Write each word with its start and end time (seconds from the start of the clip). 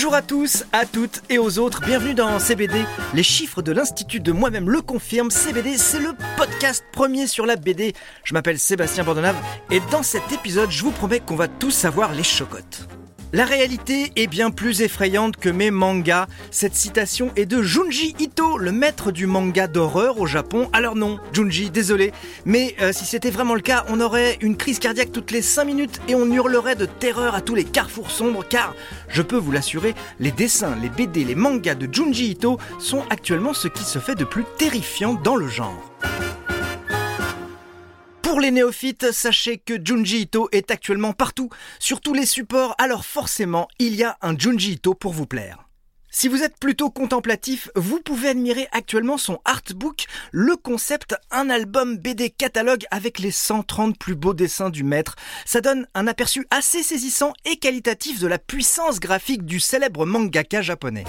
Bonjour 0.00 0.14
à 0.14 0.22
tous, 0.22 0.64
à 0.72 0.86
toutes 0.86 1.20
et 1.28 1.36
aux 1.36 1.58
autres, 1.58 1.82
bienvenue 1.82 2.14
dans 2.14 2.38
CBD. 2.38 2.86
Les 3.12 3.22
chiffres 3.22 3.60
de 3.60 3.70
l'Institut 3.70 4.20
de 4.20 4.32
moi-même 4.32 4.70
le 4.70 4.80
confirment, 4.80 5.30
CBD 5.30 5.76
c'est 5.76 5.98
le 5.98 6.14
podcast 6.38 6.86
premier 6.90 7.26
sur 7.26 7.44
la 7.44 7.56
BD. 7.56 7.92
Je 8.24 8.32
m'appelle 8.32 8.58
Sébastien 8.58 9.04
Bordenave 9.04 9.36
et 9.70 9.80
dans 9.90 10.02
cet 10.02 10.32
épisode 10.32 10.70
je 10.70 10.84
vous 10.84 10.90
promets 10.90 11.20
qu'on 11.20 11.36
va 11.36 11.48
tous 11.48 11.70
savoir 11.70 12.14
les 12.14 12.22
chocottes. 12.22 12.88
La 13.32 13.44
réalité 13.44 14.10
est 14.16 14.26
bien 14.26 14.50
plus 14.50 14.82
effrayante 14.82 15.36
que 15.36 15.48
mes 15.48 15.70
mangas. 15.70 16.26
Cette 16.50 16.74
citation 16.74 17.30
est 17.36 17.46
de 17.46 17.62
Junji 17.62 18.16
Ito, 18.18 18.58
le 18.58 18.72
maître 18.72 19.12
du 19.12 19.26
manga 19.26 19.68
d'horreur 19.68 20.18
au 20.18 20.26
Japon. 20.26 20.68
Alors 20.72 20.96
non, 20.96 21.18
Junji, 21.32 21.70
désolé, 21.70 22.12
mais 22.44 22.74
euh, 22.80 22.92
si 22.92 23.04
c'était 23.04 23.30
vraiment 23.30 23.54
le 23.54 23.60
cas, 23.60 23.84
on 23.88 24.00
aurait 24.00 24.36
une 24.40 24.56
crise 24.56 24.80
cardiaque 24.80 25.12
toutes 25.12 25.30
les 25.30 25.42
5 25.42 25.64
minutes 25.64 26.00
et 26.08 26.16
on 26.16 26.26
hurlerait 26.26 26.74
de 26.74 26.86
terreur 26.86 27.36
à 27.36 27.40
tous 27.40 27.54
les 27.54 27.64
carrefours 27.64 28.10
sombres 28.10 28.44
car, 28.48 28.74
je 29.08 29.22
peux 29.22 29.36
vous 29.36 29.52
l'assurer, 29.52 29.94
les 30.18 30.32
dessins, 30.32 30.76
les 30.82 30.88
BD, 30.88 31.22
les 31.22 31.36
mangas 31.36 31.76
de 31.76 31.88
Junji 31.92 32.32
Ito 32.32 32.58
sont 32.80 33.04
actuellement 33.10 33.54
ce 33.54 33.68
qui 33.68 33.84
se 33.84 34.00
fait 34.00 34.16
de 34.16 34.24
plus 34.24 34.44
terrifiant 34.58 35.14
dans 35.14 35.36
le 35.36 35.46
genre. 35.46 35.90
Pour 38.30 38.38
les 38.38 38.52
néophytes, 38.52 39.10
sachez 39.10 39.58
que 39.58 39.74
Junji 39.84 40.20
Ito 40.20 40.48
est 40.52 40.70
actuellement 40.70 41.12
partout, 41.12 41.50
sur 41.80 42.00
tous 42.00 42.14
les 42.14 42.26
supports, 42.26 42.76
alors 42.78 43.04
forcément, 43.04 43.66
il 43.80 43.96
y 43.96 44.04
a 44.04 44.18
un 44.22 44.38
Junji 44.38 44.74
Ito 44.74 44.94
pour 44.94 45.12
vous 45.12 45.26
plaire. 45.26 45.64
Si 46.12 46.28
vous 46.28 46.44
êtes 46.44 46.56
plutôt 46.56 46.90
contemplatif, 46.90 47.70
vous 47.74 47.98
pouvez 47.98 48.28
admirer 48.28 48.68
actuellement 48.70 49.18
son 49.18 49.40
artbook, 49.44 50.04
le 50.30 50.54
concept, 50.54 51.16
un 51.32 51.50
album 51.50 51.96
BD 51.96 52.30
catalogue 52.30 52.84
avec 52.92 53.18
les 53.18 53.32
130 53.32 53.98
plus 53.98 54.14
beaux 54.14 54.32
dessins 54.32 54.70
du 54.70 54.84
maître. 54.84 55.16
Ça 55.44 55.60
donne 55.60 55.88
un 55.94 56.06
aperçu 56.06 56.46
assez 56.52 56.84
saisissant 56.84 57.32
et 57.44 57.56
qualitatif 57.56 58.20
de 58.20 58.28
la 58.28 58.38
puissance 58.38 59.00
graphique 59.00 59.44
du 59.44 59.58
célèbre 59.58 60.06
mangaka 60.06 60.62
japonais. 60.62 61.04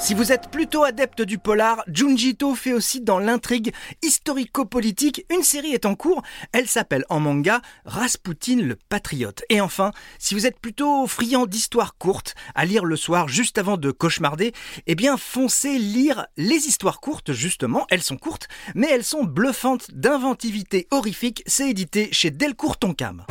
Si 0.00 0.14
vous 0.14 0.32
êtes 0.32 0.50
plutôt 0.50 0.82
adepte 0.82 1.20
du 1.20 1.36
polar, 1.36 1.84
Junji 1.86 2.30
Ito 2.30 2.54
fait 2.54 2.72
aussi 2.72 3.02
dans 3.02 3.18
l'intrigue 3.18 3.74
historico-politique. 4.02 5.26
Une 5.30 5.42
série 5.42 5.72
est 5.72 5.84
en 5.84 5.94
cours, 5.94 6.22
elle 6.52 6.66
s'appelle 6.66 7.04
en 7.10 7.20
manga 7.20 7.60
Rasputin 7.84 8.56
le 8.56 8.76
Patriote. 8.76 9.42
Et 9.50 9.60
enfin, 9.60 9.92
si 10.18 10.34
vous 10.34 10.46
êtes 10.46 10.58
plutôt 10.58 11.06
friand 11.06 11.44
d'histoires 11.44 11.98
courtes, 11.98 12.34
à 12.54 12.64
lire 12.64 12.86
le 12.86 12.96
soir 12.96 13.28
juste 13.28 13.58
avant 13.58 13.76
de 13.76 13.90
cauchemarder, 13.90 14.52
eh 14.86 14.94
bien 14.94 15.18
foncez 15.18 15.78
lire 15.78 16.26
les 16.38 16.66
histoires 16.66 17.00
courtes 17.00 17.32
justement, 17.32 17.86
elles 17.90 18.02
sont 18.02 18.16
courtes, 18.16 18.48
mais 18.74 18.88
elles 18.90 19.04
sont 19.04 19.24
bluffantes 19.24 19.90
d'inventivité 19.92 20.88
horrifique, 20.90 21.42
c'est 21.46 21.68
édité 21.68 22.08
chez 22.10 22.30
Delcourt 22.30 22.78
Tonkam. 22.78 23.26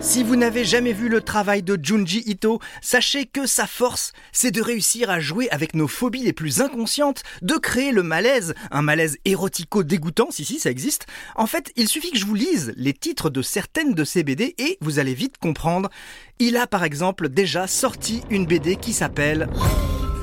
Si 0.00 0.22
vous 0.22 0.34
n'avez 0.34 0.64
jamais 0.64 0.94
vu 0.94 1.10
le 1.10 1.20
travail 1.20 1.62
de 1.62 1.78
Junji 1.80 2.22
Ito, 2.24 2.58
sachez 2.80 3.26
que 3.26 3.44
sa 3.44 3.66
force, 3.66 4.12
c'est 4.32 4.50
de 4.50 4.62
réussir 4.62 5.10
à 5.10 5.20
jouer 5.20 5.50
avec 5.50 5.74
nos 5.74 5.88
phobies 5.88 6.22
les 6.22 6.32
plus 6.32 6.62
inconscientes, 6.62 7.22
de 7.42 7.54
créer 7.56 7.92
le 7.92 8.02
malaise, 8.02 8.54
un 8.70 8.80
malaise 8.80 9.18
érotico-dégoûtant, 9.26 10.30
si 10.30 10.46
si 10.46 10.58
ça 10.58 10.70
existe. 10.70 11.06
En 11.36 11.46
fait, 11.46 11.70
il 11.76 11.86
suffit 11.86 12.10
que 12.10 12.18
je 12.18 12.24
vous 12.24 12.34
lise 12.34 12.72
les 12.76 12.94
titres 12.94 13.28
de 13.28 13.42
certaines 13.42 13.92
de 13.92 14.04
ces 14.04 14.24
BD 14.24 14.54
et 14.56 14.78
vous 14.80 14.98
allez 14.98 15.12
vite 15.12 15.36
comprendre. 15.36 15.90
Il 16.38 16.56
a 16.56 16.66
par 16.66 16.82
exemple 16.84 17.28
déjà 17.28 17.66
sorti 17.66 18.22
une 18.30 18.46
BD 18.46 18.76
qui 18.76 18.94
s'appelle 18.94 19.50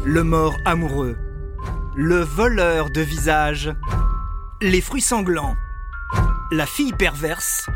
Le 0.06 0.24
mort 0.24 0.56
amoureux, 0.66 1.18
Le 1.96 2.22
voleur 2.22 2.90
de 2.90 3.02
visage, 3.02 3.72
Les 4.60 4.82
fruits 4.82 5.02
sanglants, 5.02 5.56
La 6.52 6.66
fille 6.66 6.94
perverse, 6.94 7.68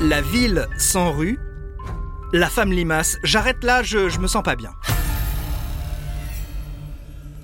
la 0.00 0.20
ville 0.20 0.68
sans 0.78 1.12
rue, 1.12 1.38
la 2.32 2.48
femme 2.48 2.72
limace. 2.72 3.16
J'arrête 3.24 3.64
là, 3.64 3.82
je, 3.82 4.08
je 4.08 4.20
me 4.20 4.28
sens 4.28 4.42
pas 4.42 4.54
bien. 4.54 4.70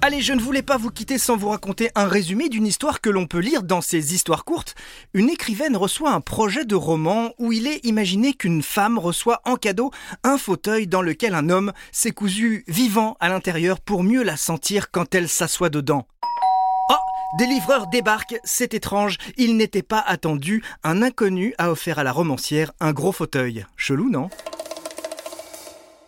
Allez, 0.00 0.20
je 0.20 0.34
ne 0.34 0.40
voulais 0.40 0.62
pas 0.62 0.76
vous 0.76 0.90
quitter 0.90 1.16
sans 1.16 1.36
vous 1.36 1.48
raconter 1.48 1.90
un 1.94 2.06
résumé 2.06 2.50
d'une 2.50 2.66
histoire 2.66 3.00
que 3.00 3.08
l'on 3.08 3.26
peut 3.26 3.38
lire 3.38 3.62
dans 3.62 3.80
ces 3.80 4.14
histoires 4.14 4.44
courtes. 4.44 4.74
Une 5.14 5.30
écrivaine 5.30 5.76
reçoit 5.76 6.12
un 6.12 6.20
projet 6.20 6.66
de 6.66 6.74
roman 6.74 7.32
où 7.38 7.52
il 7.52 7.66
est 7.66 7.84
imaginé 7.86 8.34
qu'une 8.34 8.62
femme 8.62 8.98
reçoit 8.98 9.40
en 9.46 9.56
cadeau 9.56 9.90
un 10.22 10.36
fauteuil 10.36 10.86
dans 10.86 11.00
lequel 11.00 11.34
un 11.34 11.48
homme 11.48 11.72
s'est 11.90 12.10
cousu 12.10 12.64
vivant 12.68 13.16
à 13.18 13.30
l'intérieur 13.30 13.80
pour 13.80 14.02
mieux 14.04 14.22
la 14.22 14.36
sentir 14.36 14.90
quand 14.90 15.14
elle 15.14 15.28
s'assoit 15.28 15.70
dedans. 15.70 16.06
Des 17.36 17.46
livreurs 17.46 17.88
débarquent, 17.88 18.38
c'est 18.44 18.74
étrange, 18.74 19.18
il 19.36 19.56
n'était 19.56 19.82
pas 19.82 19.98
attendu, 19.98 20.62
un 20.84 21.02
inconnu 21.02 21.52
a 21.58 21.72
offert 21.72 21.98
à 21.98 22.04
la 22.04 22.12
romancière 22.12 22.70
un 22.78 22.92
gros 22.92 23.10
fauteuil. 23.10 23.66
Chelou, 23.76 24.08
non? 24.08 24.30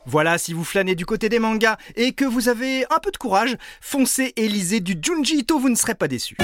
Voilà, 0.07 0.39
si 0.39 0.53
vous 0.53 0.63
flânez 0.63 0.95
du 0.95 1.05
côté 1.05 1.29
des 1.29 1.41
mangas 1.41 1.79
et 1.97 2.13
que 2.13 2.25
vous 2.25 2.49
avez 2.49 2.85
un 2.91 3.01
peu 3.01 3.11
de 3.11 3.17
courage, 3.17 3.57
foncez 3.81 4.35
et 4.37 4.47
lisez 4.47 4.79
du 4.79 4.97
Junji 5.03 5.39
Ito, 5.39 5.59
vous 5.59 5.69
ne 5.69 5.75
serez 5.75 5.97
pas 5.97 6.07
déçus. 6.07 6.37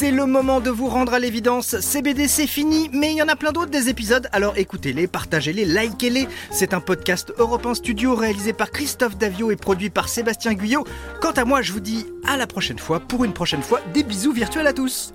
C'est 0.00 0.12
le 0.12 0.24
moment 0.24 0.60
de 0.60 0.70
vous 0.70 0.88
rendre 0.88 1.12
à 1.12 1.18
l'évidence. 1.18 1.78
CBD 1.78 2.26
c'est 2.26 2.46
fini, 2.46 2.88
mais 2.90 3.10
il 3.12 3.18
y 3.18 3.22
en 3.22 3.28
a 3.28 3.36
plein 3.36 3.52
d'autres 3.52 3.70
des 3.70 3.90
épisodes, 3.90 4.30
alors 4.32 4.56
écoutez-les, 4.56 5.06
partagez-les, 5.06 5.66
likez-les. 5.66 6.26
C'est 6.50 6.72
un 6.72 6.80
podcast 6.80 7.34
Europe 7.36 7.68
Studio 7.74 8.14
réalisé 8.14 8.54
par 8.54 8.70
Christophe 8.70 9.18
Davio 9.18 9.50
et 9.50 9.56
produit 9.56 9.90
par 9.90 10.08
Sébastien 10.08 10.54
Guyot. 10.54 10.86
Quant 11.20 11.32
à 11.32 11.44
moi, 11.44 11.60
je 11.60 11.74
vous 11.74 11.80
dis 11.80 12.06
à 12.26 12.38
la 12.38 12.46
prochaine 12.46 12.78
fois 12.78 12.98
pour 12.98 13.24
une 13.24 13.34
prochaine 13.34 13.60
fois. 13.60 13.82
Des 13.92 14.02
bisous 14.02 14.32
virtuels 14.32 14.68
à 14.68 14.72
tous. 14.72 15.12